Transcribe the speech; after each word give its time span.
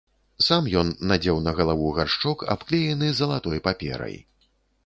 Сам 0.45 0.69
ён 0.81 0.87
надзеў 1.11 1.37
на 1.47 1.53
галаву 1.59 1.91
гаршчок, 1.97 2.47
абклеены 2.55 3.11
залатой 3.21 3.63
паперай. 3.69 4.17